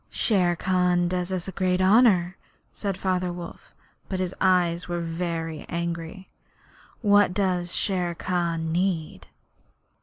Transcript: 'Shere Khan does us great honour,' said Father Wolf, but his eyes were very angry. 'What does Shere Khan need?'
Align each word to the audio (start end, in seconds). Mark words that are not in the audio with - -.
'Shere 0.09 0.55
Khan 0.55 1.07
does 1.07 1.31
us 1.31 1.47
great 1.49 1.79
honour,' 1.79 2.35
said 2.71 2.97
Father 2.97 3.31
Wolf, 3.31 3.75
but 4.09 4.19
his 4.19 4.33
eyes 4.41 4.87
were 4.87 4.99
very 4.99 5.63
angry. 5.69 6.27
'What 7.01 7.35
does 7.35 7.75
Shere 7.75 8.15
Khan 8.15 8.71
need?' 8.71 9.27